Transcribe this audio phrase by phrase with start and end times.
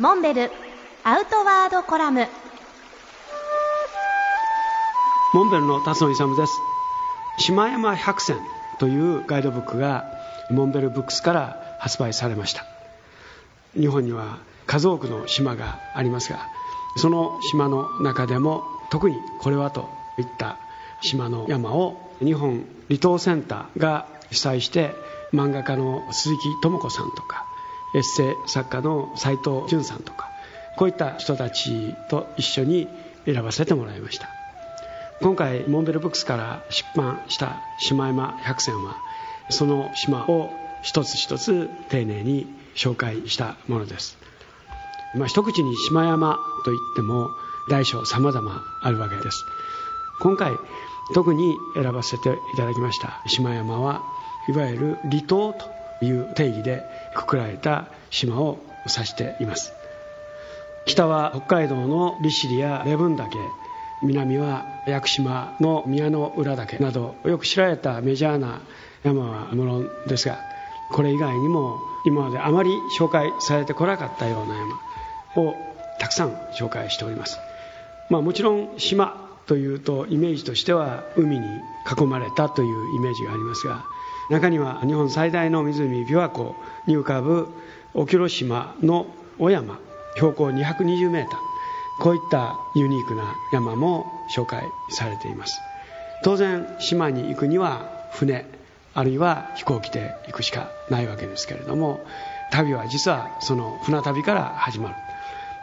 [0.00, 0.50] モンベル
[1.04, 2.26] アウトワードコラム。
[5.32, 6.52] モンベルの辰野勇です。
[7.38, 8.38] 島山百選
[8.80, 10.04] というガイドブックが
[10.50, 12.66] モンベルブックスから発売されました。
[13.78, 16.40] 日本には数多くの島がありますが
[16.96, 19.88] その島の中でも特にこれはと
[20.18, 20.58] いった
[21.02, 24.92] 島の山を日本離島センターが主催して
[25.32, 27.46] 漫画家の鈴木智子さんとか
[27.94, 30.30] エッセイ作家の斎藤淳さんとか
[30.76, 32.88] こういった人たちと一緒に
[33.24, 34.28] 選ばせてもらいました。
[35.20, 38.96] 今回モンベルブックスから出版した「シマヤマ百選」は
[39.48, 40.50] その島を
[40.82, 44.18] 一つ一つ丁寧に紹介したものです、
[45.14, 47.30] まあ、一口に島山といっても
[47.70, 49.44] 大小様々あるわけです。
[50.20, 50.52] 今回
[51.12, 54.02] 特に選ばせていただきました島山は
[54.48, 55.70] いわゆる離島と
[56.00, 56.82] いう定義で
[57.14, 59.72] くくられた島を指しています。
[60.86, 63.38] 北は北海道の利尻や礼文岳
[64.02, 68.60] 南は屋久島の宮の浦岳などよく知られたメジャーな
[69.02, 70.38] 山はものですが
[70.90, 74.54] これ以外にも今まであまり紹介されてこなかったような
[75.34, 75.54] 山を
[75.98, 77.38] たくさん紹介しております、
[78.10, 81.46] まあ、もちろん島というとイメージとしては海に
[81.98, 83.84] 囲まれたというイメージがありますが
[84.30, 86.54] 中には日本最大の湖琵琶湖
[86.86, 87.48] に浮かぶ
[87.94, 89.06] 沖広島の
[89.38, 89.78] 小山
[90.16, 91.40] 標高220メーター
[92.00, 95.60] こういったユニークな山も紹介されています。
[96.24, 98.46] 当然島に行くには船
[98.94, 102.00] あるいは飛行機で行くしかないわけですけれども
[102.50, 104.94] 旅は実はその船旅から始まる。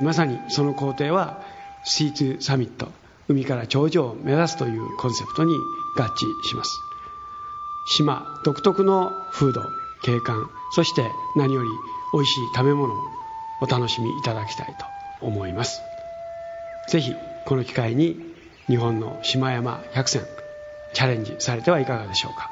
[0.00, 1.42] まさにその工程は
[1.84, 2.88] C2 サミット
[3.28, 5.54] 海から頂上を目指すというコンセプトに
[5.96, 6.70] 合致します。
[7.86, 9.62] 島独特の風土
[10.02, 11.68] 景観そして何より
[12.12, 12.96] 美味しい食べ物を
[13.60, 15.82] お楽しみいただきたいと思います。
[16.88, 18.16] 是非この機会に
[18.66, 20.22] 日本の島山百選
[20.92, 22.50] チャレンジされてはいかがでしょうか。